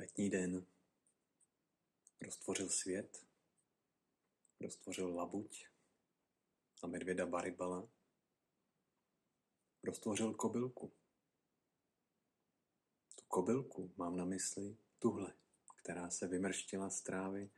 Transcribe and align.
letní 0.00 0.30
den. 0.30 0.66
Roztvořil 2.20 2.68
svět, 2.68 3.26
roztvořil 4.60 5.14
labuť 5.14 5.66
a 6.82 6.86
medvěda 6.86 7.26
Baribala, 7.26 7.88
roztvořil 9.82 10.34
kobylku. 10.34 10.92
Tu 13.14 13.24
kobylku 13.28 13.92
mám 13.96 14.16
na 14.16 14.24
mysli 14.24 14.76
tuhle, 14.98 15.34
která 15.82 16.10
se 16.10 16.28
vymrštila 16.28 16.90
z 16.90 17.02
trávy 17.02 17.50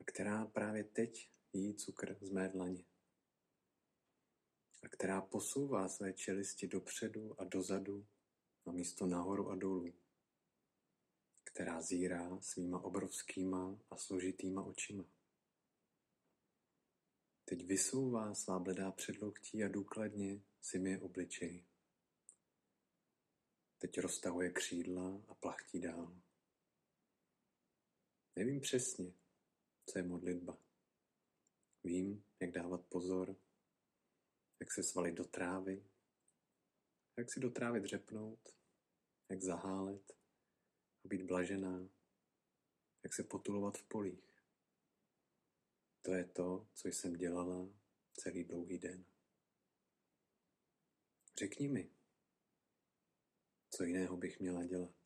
a 0.00 0.04
která 0.04 0.46
právě 0.46 0.84
teď 0.84 1.30
jí 1.52 1.74
cukr 1.74 2.16
z 2.20 2.30
mé 2.30 2.48
dlaně. 2.48 2.84
A 4.82 4.88
která 4.88 5.20
posouvá 5.20 5.88
své 5.88 6.12
čelisti 6.12 6.66
dopředu 6.66 7.40
a 7.40 7.44
dozadu 7.44 8.06
a 8.66 8.72
místo 8.72 9.06
nahoru 9.06 9.50
a 9.50 9.56
dolů 9.56 10.05
která 11.56 11.82
zírá 11.82 12.40
svýma 12.40 12.84
obrovskýma 12.84 13.78
a 13.90 13.96
složitýma 13.96 14.62
očima. 14.62 15.04
Teď 17.44 17.64
vysouvá 17.66 18.34
svá 18.34 18.58
bledá 18.58 18.92
předloktí 18.92 19.64
a 19.64 19.68
důkladně 19.68 20.42
si 20.60 20.78
mi 20.78 21.00
obličej. 21.00 21.64
Teď 23.78 23.98
roztahuje 24.00 24.52
křídla 24.52 25.22
a 25.28 25.34
plachtí 25.34 25.80
dál. 25.80 26.20
Nevím 28.36 28.60
přesně, 28.60 29.12
co 29.86 29.98
je 29.98 30.02
modlitba. 30.02 30.58
Vím, 31.84 32.24
jak 32.40 32.50
dávat 32.50 32.86
pozor, 32.86 33.36
jak 34.60 34.72
se 34.72 34.82
svalit 34.82 35.14
do 35.14 35.24
trávy, 35.24 35.84
jak 37.16 37.32
si 37.32 37.40
do 37.40 37.50
trávy 37.50 37.80
dřepnout, 37.80 38.56
jak 39.28 39.42
zahálet, 39.42 40.16
být 41.06 41.22
blažená, 41.22 41.88
jak 43.02 43.14
se 43.14 43.22
potulovat 43.22 43.78
v 43.78 43.88
polích. 43.88 44.42
To 46.02 46.14
je 46.14 46.24
to, 46.24 46.68
co 46.74 46.88
jsem 46.88 47.16
dělala 47.16 47.68
celý 48.12 48.44
dlouhý 48.44 48.78
den. 48.78 49.04
Řekni 51.38 51.68
mi, 51.68 51.90
co 53.70 53.84
jiného 53.84 54.16
bych 54.16 54.40
měla 54.40 54.64
dělat. 54.64 54.96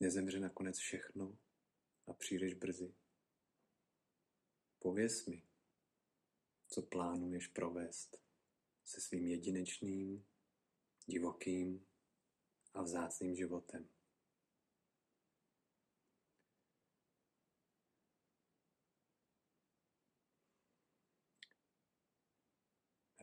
Nezemře 0.00 0.40
nakonec 0.40 0.78
všechno 0.78 1.38
a 2.06 2.12
příliš 2.12 2.54
brzy. 2.54 2.94
Pověz 4.78 5.26
mi, 5.26 5.42
co 6.68 6.82
plánuješ 6.82 7.46
provést 7.46 8.22
se 8.84 9.00
svým 9.00 9.26
jedinečným, 9.26 10.26
divokým 11.06 11.86
a 12.74 12.82
vzácným 12.82 13.36
životem. 13.36 13.88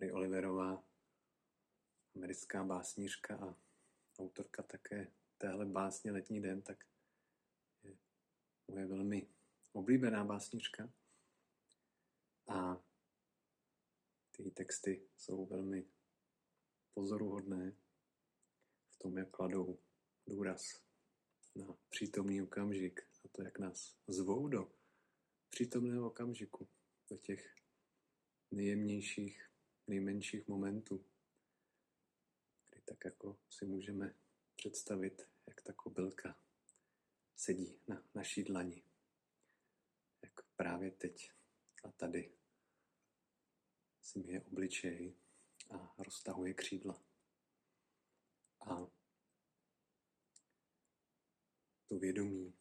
Harry 0.03 0.13
Oliverová, 0.13 0.83
americká 2.15 2.63
básnířka 2.63 3.35
a 3.35 3.55
autorka 4.19 4.63
také 4.63 5.11
téhle 5.37 5.65
básně 5.65 6.11
Letní 6.11 6.41
den, 6.41 6.61
tak 6.61 6.85
je 7.83 7.97
moje 8.67 8.85
velmi 8.85 9.27
oblíbená 9.73 10.25
básnířka. 10.25 10.93
A 12.47 12.83
ty 14.31 14.51
texty 14.51 15.09
jsou 15.17 15.45
velmi 15.45 15.87
pozoruhodné 16.93 17.75
v 18.89 18.97
tom, 18.97 19.17
jak 19.17 19.31
kladou 19.31 19.79
důraz 20.27 20.83
na 21.55 21.77
přítomný 21.89 22.41
okamžik 22.41 23.01
a 23.25 23.27
to, 23.27 23.43
jak 23.43 23.59
nás 23.59 23.97
zvou 24.07 24.47
do 24.47 24.71
přítomného 25.49 26.07
okamžiku, 26.07 26.67
do 27.09 27.17
těch 27.17 27.55
nejjemnějších, 28.51 29.52
nejmenších 29.87 30.47
momentů, 30.47 31.05
kdy 32.69 32.81
tak 32.81 33.05
jako 33.05 33.39
si 33.49 33.65
můžeme 33.65 34.15
představit, 34.55 35.29
jak 35.47 35.61
ta 35.61 35.73
kobylka 35.73 36.39
sedí 37.35 37.79
na 37.87 38.03
naší 38.15 38.43
dlani. 38.43 38.83
Jak 40.21 40.41
právě 40.55 40.91
teď 40.91 41.31
a 41.83 41.91
tady 41.91 42.33
si 44.01 44.19
je 44.19 44.41
obličej 44.41 45.15
a 45.69 45.95
roztahuje 45.97 46.53
křídla. 46.53 47.03
A 48.59 48.87
to 51.85 51.99
vědomí 51.99 52.53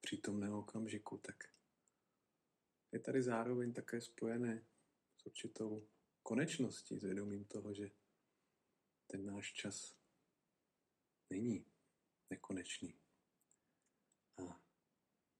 přítomného 0.00 0.58
okamžiku, 0.58 1.18
tak 1.18 1.52
je 2.92 3.00
tady 3.00 3.22
zároveň 3.22 3.72
také 3.72 4.00
spojené 4.00 4.66
s 5.16 5.26
určitou 5.26 5.88
konečností, 6.22 6.98
s 6.98 7.04
vědomím 7.04 7.44
toho, 7.44 7.74
že 7.74 7.90
ten 9.06 9.26
náš 9.26 9.52
čas 9.52 9.96
není 11.30 11.66
nekonečný. 12.30 13.00
A 14.36 14.60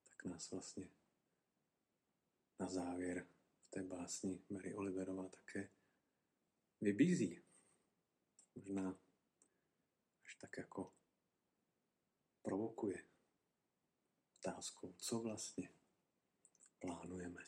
tak 0.04 0.24
nás 0.24 0.50
vlastně 0.50 0.90
na 2.58 2.68
závěr 2.68 3.26
v 3.66 3.70
té 3.70 3.82
básni 3.82 4.44
Mary 4.50 4.74
Oliverová 4.74 5.28
také 5.28 5.70
vybízí. 6.80 7.42
Možná 8.54 8.98
až 10.24 10.34
tak 10.34 10.58
jako 10.58 10.94
provokuje 12.42 13.06
otázkou, 14.38 14.92
co 14.92 15.18
vlastně 15.18 15.74
plánujeme 16.78 17.42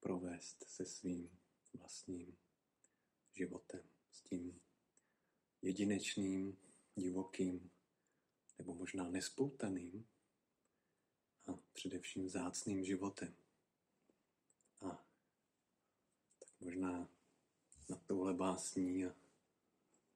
provést 0.00 0.64
se 0.68 0.86
svým 0.86 1.39
vlastním 1.74 2.36
životem, 3.34 3.90
s 4.12 4.22
tím 4.22 4.60
jedinečným, 5.62 6.58
divokým 6.96 7.70
nebo 8.58 8.74
možná 8.74 9.10
nespoutaným 9.10 10.08
a 11.46 11.52
především 11.72 12.28
zácným 12.28 12.84
životem. 12.84 13.34
A 14.80 15.06
tak 16.38 16.60
možná 16.60 17.08
nad 17.88 18.02
touhle 18.06 18.34
básní 18.34 19.06
a 19.06 19.14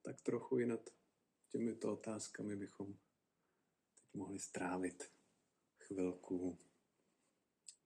tak 0.02 0.20
trochu 0.20 0.58
i 0.58 0.66
nad 0.66 0.90
těmito 1.48 1.92
otázkami 1.92 2.56
bychom 2.56 2.94
teď 3.94 4.14
mohli 4.14 4.38
strávit 4.38 5.12
chvilku 5.78 6.58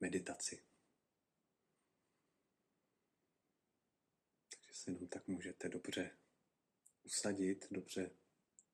meditaci. 0.00 0.67
Jenom 4.88 5.08
tak 5.08 5.28
můžete 5.28 5.68
dobře 5.68 6.18
usadit, 7.02 7.66
dobře 7.70 8.10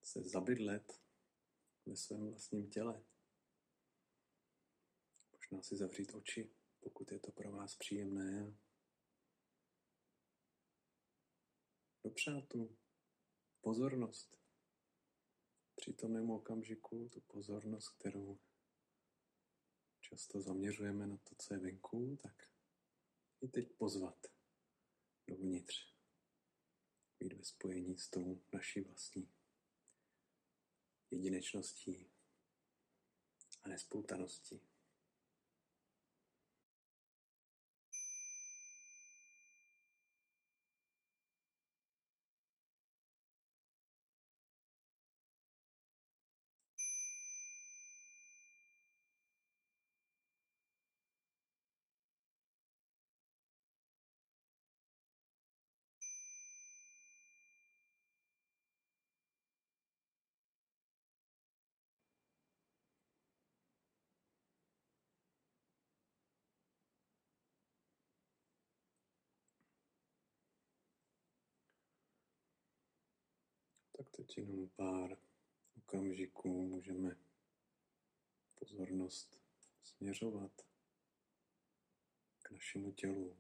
se 0.03 0.23
zabydlet 0.23 1.03
ve 1.87 1.97
svém 1.97 2.31
vlastním 2.31 2.71
těle. 2.71 3.05
Možná 5.33 5.63
si 5.63 5.77
zavřít 5.77 6.15
oči, 6.15 6.55
pokud 6.81 7.13
je 7.13 7.19
to 7.19 7.33
pro 7.33 7.53
vás 7.53 7.77
příjemné. 7.77 8.57
Dopřát 12.05 12.49
tu 12.49 12.79
pozornost 13.61 14.41
přítomnému 15.75 16.37
okamžiku, 16.37 17.09
tu 17.09 17.21
pozornost, 17.21 17.89
kterou 17.89 18.39
často 20.01 20.41
zaměřujeme 20.41 21.07
na 21.07 21.17
to, 21.17 21.35
co 21.39 21.55
je 21.55 21.61
venku, 21.61 22.19
tak 22.23 22.51
i 23.41 23.49
teď 23.49 23.73
pozvat 23.77 24.27
dovnitř. 25.27 25.94
Být 27.21 27.33
ve 27.33 27.45
spojení 27.45 27.99
s 27.99 28.09
tou 28.09 28.43
naší 28.53 28.81
vlastní 28.81 29.29
jedinečností 31.11 32.11
a 33.63 33.69
nespoutaností. 33.69 34.61
Teď 74.17 74.39
jenom 74.39 74.69
pár 74.69 75.19
okamžiku 75.77 76.49
můžeme 76.49 77.17
pozornost 78.55 79.41
směřovat 79.83 80.67
k 82.43 82.51
našemu 82.51 82.93
tělu. 82.93 83.37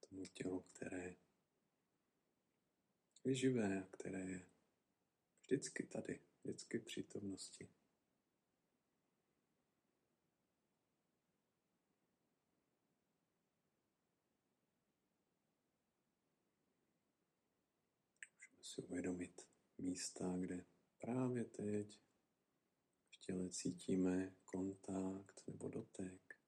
K 0.00 0.06
tomu 0.08 0.26
tělu, 0.26 0.60
které 0.60 1.16
je 3.24 3.34
živé, 3.34 3.88
které 3.90 4.20
je 4.20 4.46
vždycky 5.42 5.82
tady, 5.82 6.20
vždycky 6.44 6.78
v 6.78 6.84
přítomnosti. 6.84 7.68
Si 18.76 18.82
uvědomit 18.82 19.48
místa, 19.78 20.36
kde 20.40 20.64
právě 20.98 21.44
teď 21.44 22.00
v 23.10 23.16
těle 23.16 23.50
cítíme 23.50 24.36
kontakt 24.44 25.42
nebo 25.46 25.68
dotek. 25.68 26.38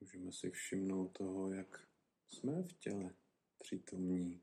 Můžeme 0.00 0.32
si 0.32 0.50
všimnout 0.50 1.08
toho, 1.08 1.52
jak 1.52 1.88
jsme 2.28 2.62
v 2.62 2.72
těle 2.72 3.14
přítomní. 3.58 4.42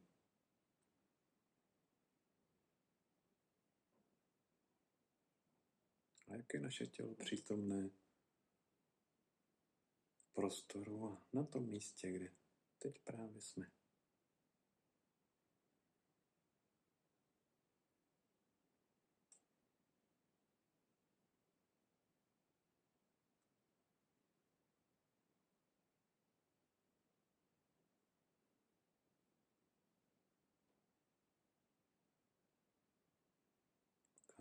A 6.27 6.36
jak 6.36 6.53
je 6.53 6.59
naše 6.59 6.88
tělo 6.88 7.15
přítomné 7.15 8.02
prostoru 10.33 11.06
a 11.06 11.21
na 11.33 11.44
tom 11.44 11.69
místě, 11.69 12.12
kde 12.12 12.30
teď 12.80 13.00
právě 13.00 13.41
jsme. 13.41 13.71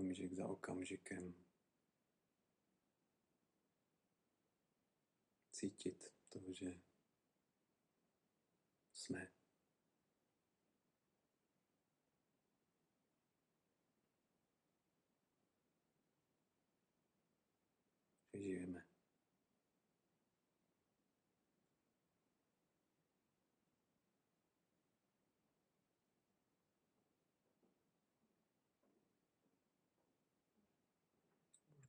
okamžik 0.02 0.32
za 0.32 0.48
okamžikem. 0.48 1.34
Cítit 5.62 6.12
to, 6.28 6.52
že 6.52 6.80
jsme. 8.92 9.32
Že 18.32 18.40
žijeme. 18.42 18.86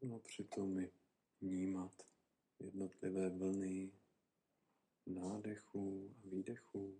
No 0.01 0.19
přitom 0.19 0.79
i 0.79 0.91
vnímat 1.41 2.12
jednotlivé 2.63 3.29
vlny 3.29 3.91
nádechů 5.05 6.15
a 6.17 6.27
výdechů. 6.27 6.99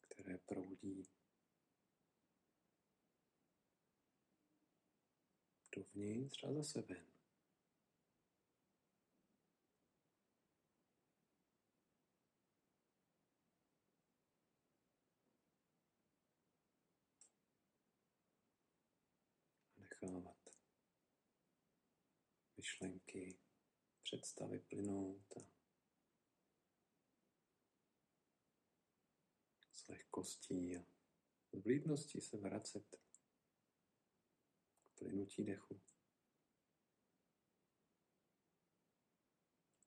které 0.00 0.38
proudí 0.38 1.08
dovnitř 5.76 6.44
a 6.44 6.52
zase 6.52 6.82
ven. 6.82 7.18
nechávat 20.02 20.36
myšlenky, 22.68 23.38
představy 24.02 24.58
plynout 24.58 25.36
a 25.36 25.40
s 29.72 29.88
lehkostí 29.88 30.76
a 30.76 30.80
s 31.52 31.62
vlídností 31.64 32.20
se 32.20 32.36
vracet 32.36 32.84
k 34.82 34.98
plynutí 34.98 35.44
dechu. 35.44 35.80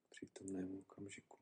Přítomnému 0.09 0.79
okamžiku. 0.79 1.41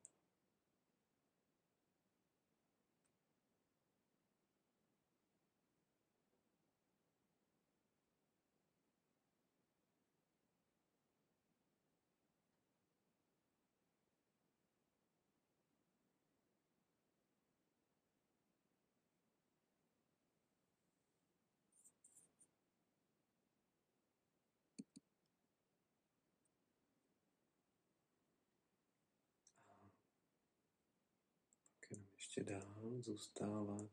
jenom 31.91 32.05
ještě 32.39 32.53
dál 32.53 33.01
zůstávat 33.01 33.91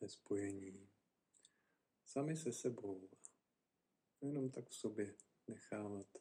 ve 0.00 0.08
spojení 0.08 0.90
sami 2.04 2.36
se 2.36 2.52
sebou 2.52 3.10
jenom 4.20 4.50
tak 4.50 4.68
v 4.68 4.74
sobě 4.74 5.16
nechávat 5.46 6.18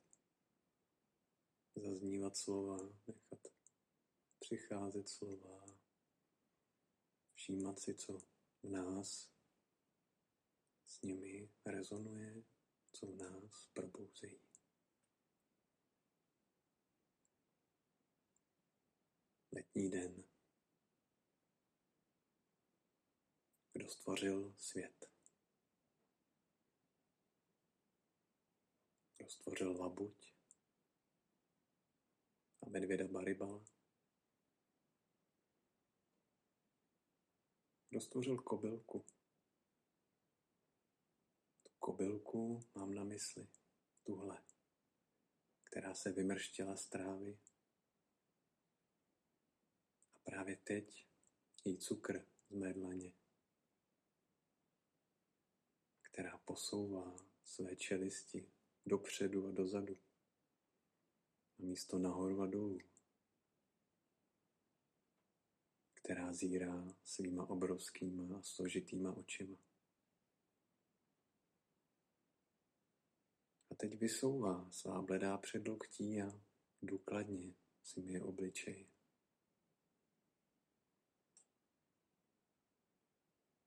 zaznívat 1.76 2.38
slova, 2.38 2.78
nechat 3.08 3.48
přicházet 4.40 5.10
slova, 5.10 5.66
všímat 7.34 7.80
si, 7.80 7.96
co 7.96 8.20
v 8.64 8.70
nás 8.70 9.32
s 10.86 11.02
nimi 11.02 11.50
rezonuje, 11.66 12.44
co 12.92 13.08
v 13.08 13.16
nás 13.16 13.68
probouzejí. 13.74 14.48
letní 19.58 19.90
den. 19.90 20.27
Kdo 23.78 23.90
stvořil 23.90 24.54
svět? 24.58 25.10
Kdo 29.18 29.30
stvořil 29.30 29.82
labuť 29.82 30.34
a 32.62 32.70
medvěda 32.70 33.08
Baribala? 33.08 33.66
Kdo 37.90 38.02
stvořil 38.02 38.38
kobylku? 38.38 39.06
Tu 41.64 41.72
kobylku 41.80 42.60
mám 42.76 42.94
na 42.94 43.04
mysli, 43.04 43.48
tuhle, 44.04 44.44
která 45.64 45.94
se 45.94 46.12
vymrštěla 46.12 46.76
z 46.76 46.86
trávy 46.86 47.40
Právě 50.24 50.56
teď 50.56 51.08
jí 51.66 51.78
cukr 51.78 52.26
z 52.50 52.56
mé 52.56 52.74
dlaně, 52.74 53.14
která 56.18 56.38
posouvá 56.38 57.16
své 57.44 57.76
čelisti 57.76 58.52
dopředu 58.86 59.48
a 59.48 59.52
dozadu 59.52 59.98
a 61.60 61.64
místo 61.64 62.00
nahoru 62.00 62.42
a 62.42 62.48
dolů, 62.48 62.80
která 65.94 66.34
zírá 66.34 66.96
svýma 67.04 67.50
obrovskýma 67.50 68.38
a 68.38 68.42
složitýma 68.42 69.14
očima. 69.14 69.58
A 73.72 73.76
teď 73.76 74.00
vysouvá 74.00 74.72
svá 74.72 75.02
bledá 75.02 75.38
předloktí 75.38 76.22
a 76.22 76.42
důkladně 76.82 77.54
si 77.84 78.00
je 78.00 78.24
obličej. 78.24 78.88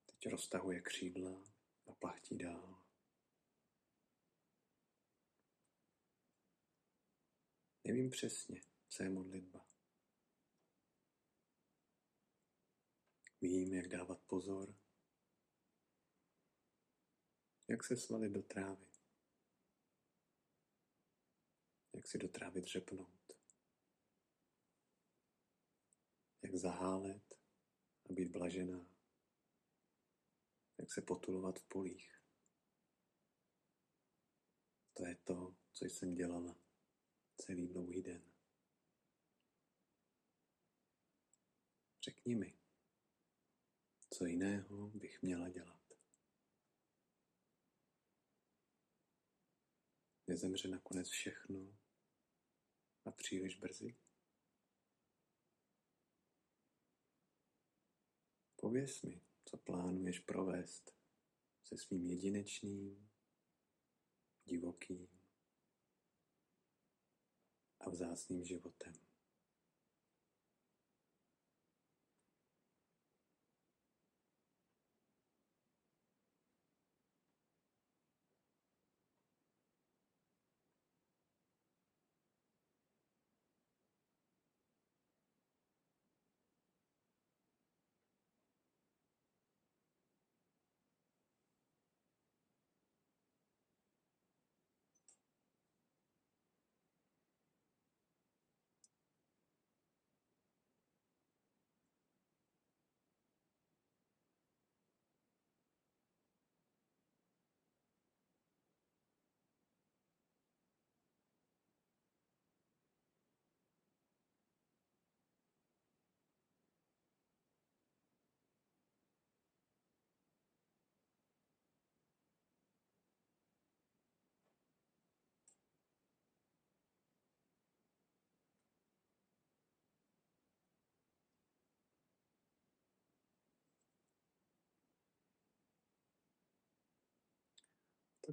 Teď 0.07 0.27
roztahuje 0.33 0.81
křídla 0.81 1.50
a 1.91 1.95
plachtí 1.95 2.39
dál. 2.39 2.85
Nevím 7.85 8.11
přesně, 8.11 8.61
co 8.89 9.03
je 9.03 9.11
modlitba. 9.11 9.67
Vím, 13.41 13.75
jak 13.75 13.89
dávat 13.89 14.21
pozor, 14.21 14.75
jak 17.69 17.85
se 17.85 17.97
svalit 17.97 18.33
do 18.33 18.43
trávy, 18.43 18.87
jak 21.93 22.07
si 22.07 22.19
do 22.19 22.29
trávy 22.29 22.61
dřepnout, 22.61 23.33
jak 26.43 26.55
zahálet 26.55 27.35
a 28.11 28.13
být 28.13 28.31
blažená, 28.31 28.90
jak 30.91 30.95
se 30.95 31.03
potulovat 31.03 31.59
v 31.59 31.65
polích. 31.65 32.21
To 34.95 35.07
je 35.07 35.17
to, 35.17 35.57
co 35.73 35.85
jsem 35.85 36.15
dělala 36.15 36.57
celý 37.37 37.69
dlouhý 37.69 38.03
den. 38.03 38.33
Řekni 42.05 42.35
mi, 42.35 42.59
co 44.11 44.27
jiného 44.27 44.89
bych 44.89 45.23
měla 45.23 45.49
dělat. 45.49 45.81
Nezemře 50.27 50.69
nakonec 50.69 51.09
všechno 51.09 51.79
a 53.05 53.11
příliš 53.11 53.57
brzy? 53.57 53.97
Pověz 58.57 59.03
mi, 59.03 59.30
co 59.51 59.57
plánuješ 59.57 60.19
provést 60.19 60.95
se 61.63 61.79
svým 61.79 62.07
jedinečným, 62.07 63.11
divokým 64.45 65.09
a 67.81 67.91
vzácným 67.91 68.45
životem. 68.45 69.10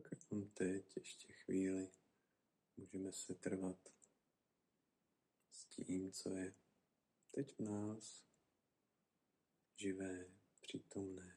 Tak 0.04 0.12
jenom 0.32 0.50
teď 0.50 0.98
ještě 0.98 1.34
chvíli 1.34 1.92
můžeme 2.77 3.12
se 3.12 3.36
trvat 3.36 3.89
s 5.51 5.66
tím, 5.66 6.12
co 6.12 6.36
je 6.36 6.54
teď 7.32 7.56
v 7.56 7.60
nás 7.60 8.27
živé, 9.75 10.32
přítomné. 10.60 11.37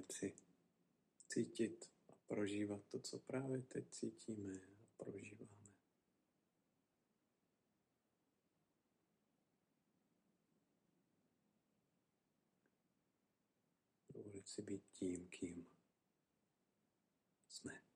Dovolit 0.00 0.12
si 0.12 0.34
cítit 1.28 1.90
a 2.08 2.12
prožívat 2.26 2.82
to, 2.88 3.00
co 3.00 3.18
právě 3.18 3.62
teď 3.62 3.90
cítíme 3.90 4.60
a 4.98 5.04
prožíváme. 5.04 5.50
Dovolit 14.14 14.48
si 14.48 14.62
být 14.62 14.84
tím, 14.92 15.28
kým 15.28 15.66
jsme. 17.48 17.90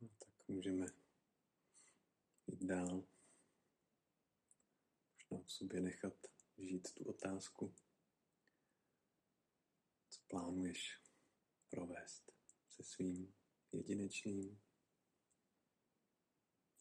No, 0.00 0.08
tak 0.18 0.35
můžeme 0.48 0.86
jít 2.46 2.62
dál. 2.62 3.04
Možná 5.14 5.46
v 5.46 5.52
sobě 5.52 5.80
nechat 5.80 6.14
žít 6.58 6.94
tu 6.94 7.04
otázku. 7.04 7.74
plánuješ 10.28 11.02
provést 11.68 12.32
se 12.68 12.82
svým 12.82 13.34
jedinečným, 13.72 14.60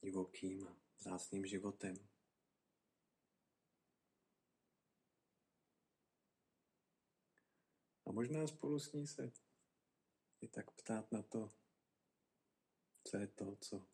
divokým 0.02 0.68
a 0.68 0.78
vzácným 0.98 1.46
životem. 1.46 1.96
A 8.06 8.12
možná 8.12 8.48
spolu 8.48 8.80
s 8.80 8.94
ní 8.94 9.08
se 9.08 9.32
i 10.42 10.48
tak 10.48 10.72
ptát 10.72 11.12
na 11.12 11.22
to, 11.22 11.65
co 13.06 13.18
je 13.18 13.28
to, 13.28 13.56
co 13.56 13.88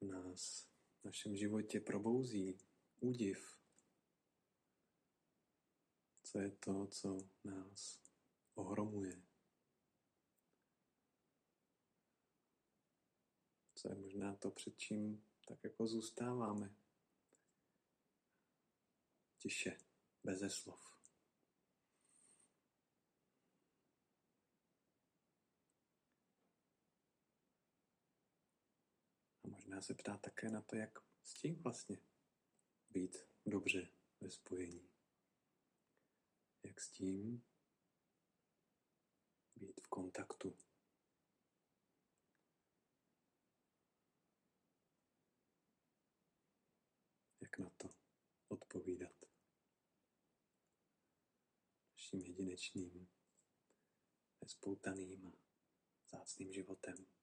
v 0.00 0.04
nás, 0.04 0.68
v 1.00 1.04
našem 1.04 1.36
životě 1.36 1.80
probouzí 1.80 2.58
údiv. 3.00 3.58
Co 6.22 6.38
je 6.38 6.50
to, 6.50 6.86
co 6.86 7.18
nás 7.44 8.00
ohromuje. 8.54 9.22
Co 13.74 13.88
je 13.88 13.94
možná 13.94 14.34
to, 14.34 14.50
před 14.50 14.78
čím 14.78 15.24
tak 15.44 15.64
jako 15.64 15.86
zůstáváme. 15.86 16.74
Tiše, 19.38 19.78
beze 20.24 20.50
slov. 20.50 20.95
Možná 29.76 29.86
se 29.86 29.94
ptá 29.94 30.18
také 30.18 30.50
na 30.50 30.62
to, 30.62 30.76
jak 30.76 30.98
s 31.22 31.34
tím 31.34 31.62
vlastně 31.62 31.98
být 32.90 33.16
dobře 33.46 33.88
ve 34.20 34.30
spojení. 34.30 34.90
Jak 36.62 36.80
s 36.80 36.90
tím 36.90 37.44
být 39.56 39.80
v 39.80 39.88
kontaktu. 39.88 40.58
Jak 47.40 47.58
na 47.58 47.70
to 47.70 47.94
odpovídat 48.48 49.16
naším 51.92 52.20
jedinečným, 52.20 53.08
nespoutaným 54.42 55.26
a 55.26 55.32
zácným 56.10 56.52
životem. 56.52 57.15